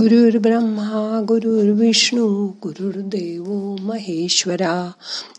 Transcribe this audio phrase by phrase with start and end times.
[0.00, 4.90] गुरुर् ब्रह्मा गुरुर्विष्णू गुरुर्देव महेश्वरा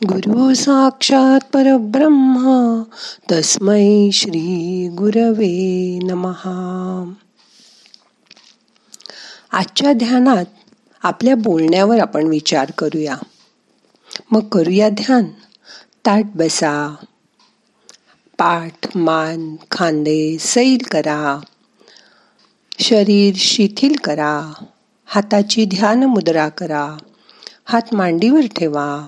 [0.06, 2.84] गुरु साक्षात परब्रह्मा
[3.32, 7.14] तस्मै श्री गुरवे नमहा
[9.52, 10.46] आजच्या ध्यानात
[11.04, 13.16] आपल्या बोलण्यावर आपण विचार करूया.
[14.32, 15.24] मग करूया ध्यान.
[16.06, 16.96] ताट बसा.
[18.38, 21.40] पाठ मान खांदे सैल करा.
[22.80, 24.52] शरीर शिथिल करा.
[25.06, 26.98] हाताची ध्यान मुद्रा करा.
[27.66, 29.08] हात मांडीवर ठेवा.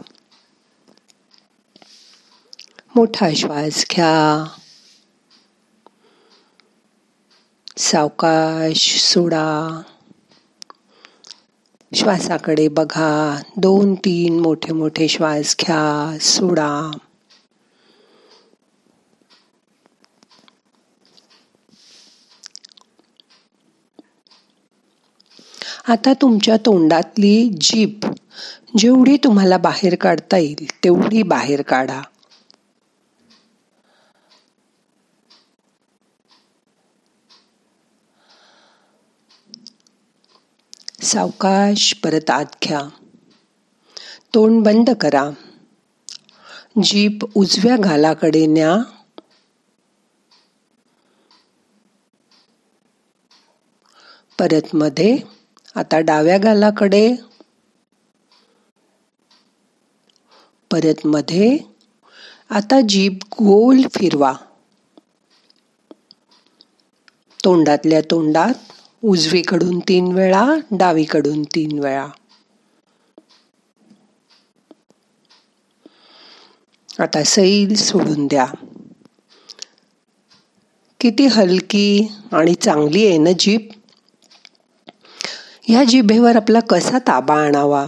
[2.96, 4.46] मोठा श्वास घ्या.
[7.78, 9.82] सावकाश सोडा.
[11.96, 13.42] श्वासाकडे बघा.
[13.58, 16.18] दोन तीन मोठे मोठे श्वास घ्या.
[16.22, 16.92] सोडा.
[25.88, 28.06] आता तुमच्या तोंडातली जीभ
[28.78, 32.02] जेवढी तुम्हाला बाहेर काढता येईल तेवढी बाहेर काढा.
[41.02, 42.82] सावकाश परत आत घ्या.
[44.34, 45.30] तोंड बंद करा.
[46.84, 48.78] जीप उजव्या गालाकडे न्या.
[54.40, 55.33] परत मध्ये
[55.76, 57.16] आता डाव्या गालाकडे.
[60.72, 61.58] परत मध्ये.
[62.50, 64.34] आता जीभ गोल फिरवा.
[67.46, 68.54] तोंडातल्या तोंडात
[69.04, 72.08] उजवीकडून तीन वेळा डावीकडून तीन वेळा.
[77.00, 78.46] आता सैल सोडून द्या.
[81.00, 83.62] किती हलकी आणि चांगली आहे ना जीभ?
[85.68, 87.88] ह्या जिभेवर आपला कसा ताबा आणावा?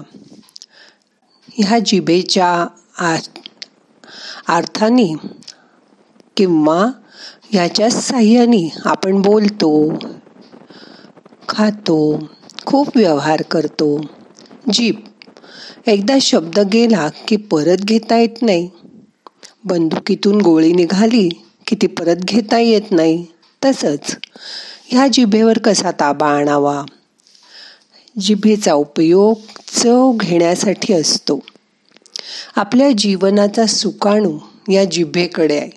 [1.53, 2.67] ह्या जिभेच्या
[4.47, 5.15] अर्थाने
[6.37, 6.85] किंवा
[7.51, 9.93] ह्याच्या साह्याने आपण बोलतो
[11.49, 12.29] खातो
[12.65, 14.01] खूप व्यवहार करतो.
[14.73, 14.95] जीभ.
[15.87, 18.69] एकदा शब्द गेला की परत घेता येत नाही.
[19.63, 21.29] बंदुकीतून गोळी निघाली
[21.67, 23.25] की ती परत घेता येत नाही.
[23.65, 24.17] तसंच
[24.87, 26.83] ह्या जिभेवर कसा ताबा आणावा?
[28.19, 29.37] जिभेचा उपयोग
[29.67, 31.39] चव घेण्यासाठी असतो.
[32.55, 34.37] आपल्या जीवनाचा सुकाणू
[34.71, 35.69] या जिभेकडे आहे.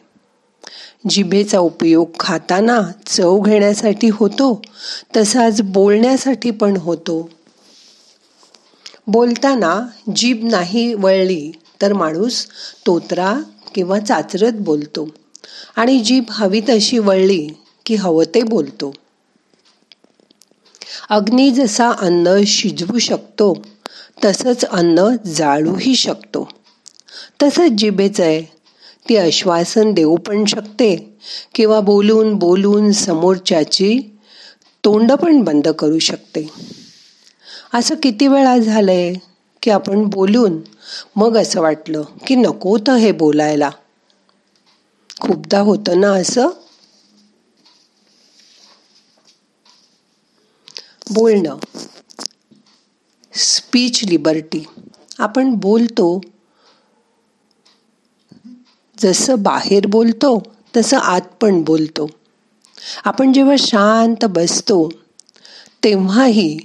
[1.10, 4.62] जिभेचा उपयोग खाताना चव घेण्यासाठी होतो
[5.16, 7.30] तसाच बोलण्यासाठी पण होतो.
[9.06, 9.80] बोलताना
[10.16, 12.46] जीभ नाही वळली तर माणूस
[12.86, 13.34] तोत्रा
[13.74, 15.08] किंवा चाचरत बोलतो
[15.76, 17.48] आणि जीभ हवी तशी वळली
[17.86, 18.92] की हवं ते बोलतो.
[21.10, 23.62] अग्नी जसा अन्न शिजवू शकतो.
[24.24, 26.48] तसंच अन्न जाळूही शकतो.
[27.42, 28.42] तसंच जिभेचं आहे
[29.08, 31.18] ती आश्वासन देऊ पण शकते
[31.54, 34.00] किंवा बोलून बोलून समोरच्याची
[34.84, 36.48] तोंड पण बंद करू शकते.
[37.74, 39.14] असं किती वेळा झालंय
[39.62, 40.60] की आपण बोलून
[41.16, 43.70] मग असं वाटलं की नको तर हे बोलायला.
[45.20, 46.48] खूपदा होतं ना असं?
[51.10, 51.56] बोलणं.
[53.34, 54.64] स्पीच लिबर्टी
[55.18, 56.20] आपण बोलतो.
[58.98, 60.42] जसं बाहेर बोलतो
[60.76, 62.10] तसं आत पण बोलतो.
[63.04, 64.88] आपण जेव्हा शांत बसतो
[65.84, 66.58] तेव्हाही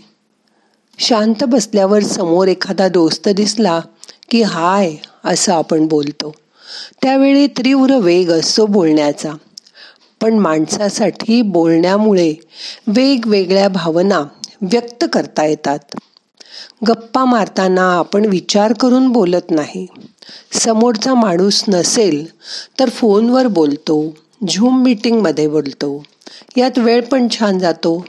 [1.00, 3.80] शांत बसल्यावर समोर एखादा दोस्त दिसला
[4.30, 6.34] की हाय असं आपण बोलतो.
[7.02, 9.32] त्यावेळी तीव्र वेग असतो बोलण्याचा.
[10.24, 12.34] पण माणसासाठी बोलण्यामुळे
[12.88, 14.24] वेगवेगळ्या भावना
[14.62, 15.80] व्यक्त करता येतात.
[16.88, 19.88] गप्पा मारताना आपण विचार करून बोलत नाही.
[20.52, 22.26] समोरचा माणूस नसेल
[22.80, 24.16] तर फोनवर बोलतो
[24.50, 26.04] झूम मीटिंगमध्ये बोलतो.
[26.58, 28.06] यात वेळ पण छान जातो.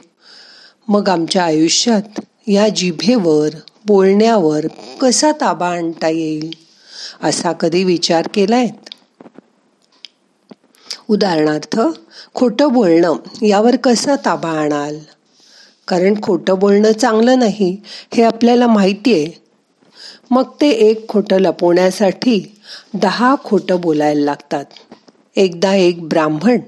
[0.88, 3.48] मग आमच्या आयुष्यात या जिभेवर
[3.86, 4.66] बोलण्यावर
[5.00, 6.50] कसा ताबा आणता येईल?
[7.22, 8.93] असा कधी विचार केलायत?
[11.08, 11.80] उदाहरणार्थ
[12.34, 14.98] खोटं बोलणं यावर कसं ताबा आणाल?
[15.88, 17.76] कारण खोटं बोलणं चांगलं नाही
[18.14, 19.44] हे आपल्याला माहिती आहे
[20.30, 22.56] मग ते एक खोटं लपवण्यासाठी
[22.94, 24.64] दहा खोटं बोलायला लागतात.
[25.36, 26.58] एकदा एक ब्राह्मण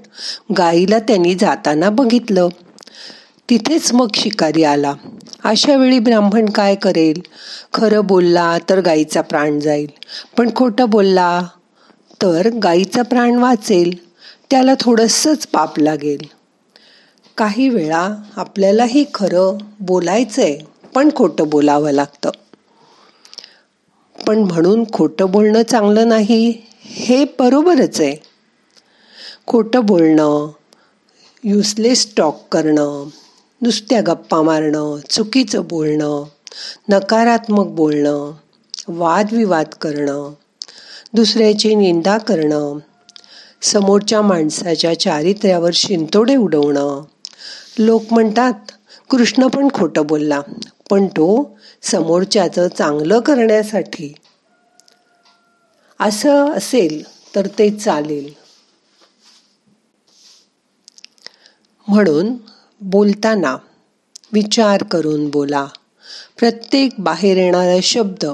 [0.57, 2.47] गाईला त्यांनी जाताना बघितलं.
[3.49, 4.93] तिथेच मग शिकारी आला.
[5.43, 7.21] अशा वेळी ब्राह्मण काय करेल?
[7.73, 9.87] खरं बोलला तर गाईचा प्राण जाईल.
[10.37, 11.41] पण खोटं बोलला
[12.21, 14.06] तर गाईचा प्राण वाचेल.
[14.51, 16.27] त्याला थोडंसंच पाप लागेल.
[17.37, 20.59] काही वेळा आपल्यालाही खरं बोलायचं आहे
[20.95, 22.29] पण खोटं बोलावं लागतं.
[24.27, 28.15] पण म्हणून खोटं बोलणं चांगलं नाही हे बरोबरच आहे.
[29.47, 30.51] खोटं बोलणं
[31.43, 33.09] युसलेस टॉक करणं
[33.61, 36.23] नुसत्या गप्पा मारणं चुकीचं बोलणं
[36.89, 38.31] नकारात्मक बोलणं
[38.87, 40.33] वादविवाद करणं
[41.13, 42.77] दुसऱ्याची निंदा करणं
[43.61, 47.03] समोरच्या माणसाच्या चारित्र्यावर शिंतोडे उडवणं.
[47.79, 48.53] लोक म्हणतात
[49.09, 50.41] कृष्ण पण खोटं बोलला
[50.89, 54.13] पण तो समोरच्याचं चांगलं करण्यासाठी.
[55.99, 57.03] असं असेल
[57.35, 58.33] तर ते चालेल.
[61.87, 62.33] म्हणून
[62.81, 63.57] बोलताना
[64.33, 65.65] विचार करून बोला.
[66.39, 68.25] प्रत्येक बाहेर येणारा शब्द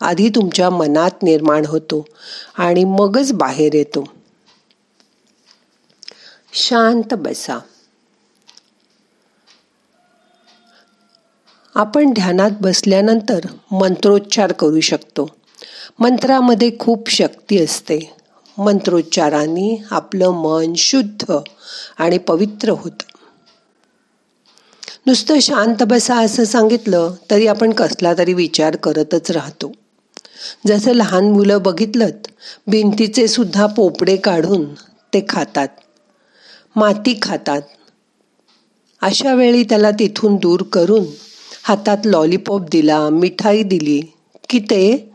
[0.00, 2.04] आधी तुमच्या मनात निर्माण होतो
[2.58, 4.19] आणि मगच बाहेर येतो.
[6.52, 7.58] शांत बसा.
[11.74, 13.40] आपण ध्यानात बसल्यानंतर
[13.72, 15.30] मंत्रोच्चार करू शकतो.
[15.98, 18.14] मंत्रामध्ये खूप शक्ती असते.
[18.58, 21.32] मंत्रोच्चाराने आपलं मन शुद्ध
[21.98, 23.18] आणि पवित्र होतं.
[25.06, 29.72] नुसतं शांत बसा असं सांगितलं तरी आपण कसला तरी विचार करतच राहतो.
[30.66, 32.06] जसं लहान मुलं बघितलं
[32.66, 34.74] भिंतीचे सुद्धा पोपडे काढून
[35.14, 35.68] ते खातात.
[36.76, 37.62] माती खातात.
[39.02, 41.04] अशा वेळी त्याला तिथून दूर करून
[41.62, 44.00] हातात लॉलीपॉप दिला मिठाई दिली
[44.50, 45.12] की ते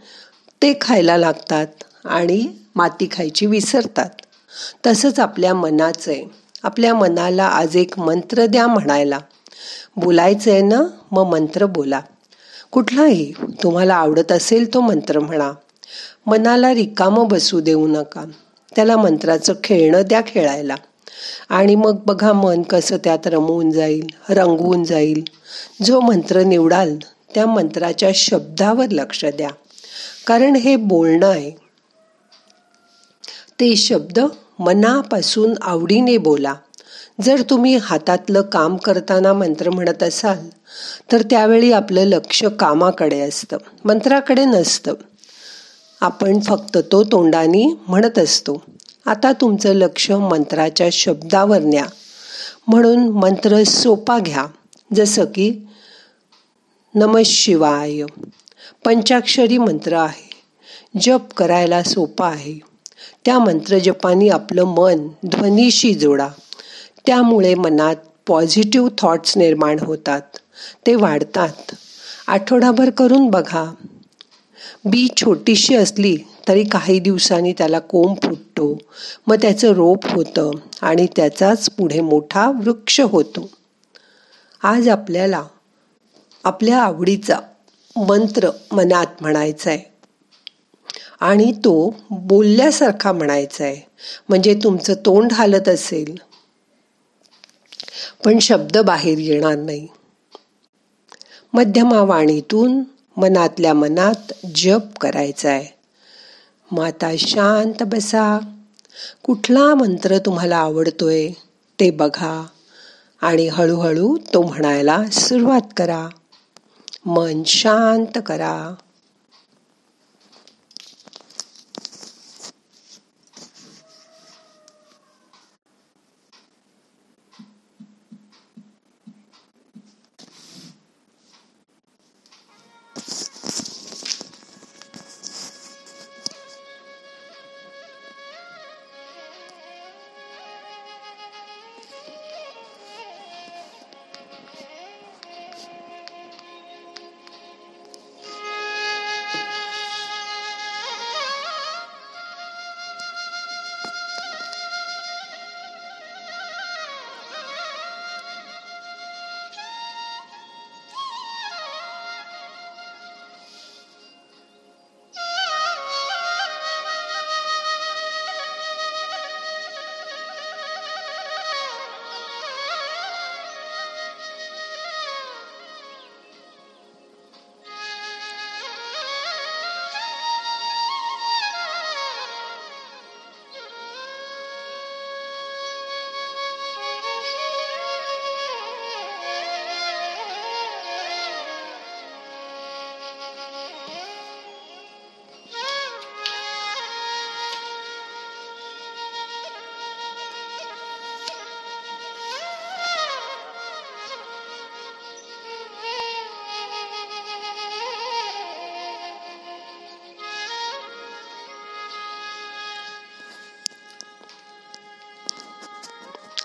[0.62, 1.68] ते खायला लागतात
[2.06, 4.10] आणि माती खायची विसरतात.
[4.88, 6.26] तसंच आपल्या मनाचं आहे
[6.64, 9.20] आपल्या मनाला आज एक मंत्र द्या म्हणायला.
[9.98, 10.82] बोलायचं आहे ना
[11.12, 12.02] मग मंत्र बोला.
[12.72, 15.52] कुठलाही तुम्हाला आवडत असेल तो मंत्र म्हणा.
[16.26, 18.26] मनाला रिकामं बसू देऊ नका.
[18.76, 20.76] त्याला मंत्राचं खेळणं द्या खेळायला.
[21.50, 25.24] आणि मग बघा मन कसं त्यात रमवून जाईल रंगवून जाईल.
[25.84, 26.98] जो मंत्र निवडाल
[27.36, 29.50] त्या मंत्राच्या शब्दावर लक्ष द्या.
[30.28, 31.52] कारण हे बोलणं आहे.
[33.60, 34.20] ते शब्द
[34.60, 36.54] मनापासून आवडीने बोला.
[37.22, 40.50] जर तुम्ही हातातलं काम करताना मंत्र म्हणत असाल
[41.12, 44.94] तर त्यावेळी आपलं लक्ष कामाकडे असतं मंत्राकडे नसतं.
[46.02, 48.64] आपण फक्त तो तोंडाने म्हणत असतो.
[49.06, 51.86] आता तुमचं लक्ष मंत्राच्या शब्दावर न्या.
[52.68, 54.46] म्हणून मंत्र सोपा घ्या.
[54.96, 55.68] जसं की
[56.96, 58.04] नम शिवाय.
[58.86, 60.30] पंचाक्षरी मंत्र आहे.
[61.02, 62.60] जप करायला सोपा आहे.
[63.26, 66.28] त्या मंत्र जपानी आपलं मन ध्वनीशी जोडा.
[67.06, 67.96] त्यामुळे मनात
[68.28, 70.22] पॉझिटिव्ह थॉट्स निर्माण होतात.
[70.88, 71.76] ते वाढतात.
[72.28, 73.76] आठवडाभर करून बघा.
[74.86, 76.18] बी छोटीशी असली
[76.48, 78.78] तरी काही दिवसांनी त्याला कोंब फुटतो.
[79.28, 80.52] मग त्याचं रोप होतं
[80.82, 83.50] आणि त्याचाच पुढे मोठा वृक्ष होतो.
[84.64, 85.44] आज आपल्याला
[86.44, 87.40] आपल्या आवडीचा
[87.96, 89.84] मंत्र मनात म्हणायचा आहे
[91.20, 93.82] आणि तो बोलल्यासारखा म्हणायचा आहे
[94.30, 96.16] म्हणजे तुमचं तोंड हालत असेल.
[98.26, 99.88] पण शब्द बाहेर येणार नाही.
[101.54, 102.84] मध्यमा वाणीतून
[103.18, 105.66] मनातल्या मनात जप करायचा आहे
[106.72, 108.40] माता शांत बसा.
[109.24, 111.30] कुठला मंत्र तुम्हाला आवडतोय
[111.80, 112.46] ते बघा
[113.22, 116.08] आणि हळूहळू तो म्हणायला सुरुवात करा.
[117.06, 118.76] मन शांत करा.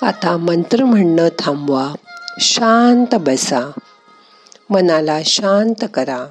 [0.02, 1.94] आता मंत्र म्हणणं थांबवा.
[2.40, 3.70] शांत बसा.
[4.70, 6.26] मनाला शांत करा.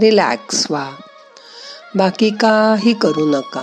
[0.00, 0.90] रिलॅक्स व्हा.
[1.94, 3.62] बाकी काही करू नका.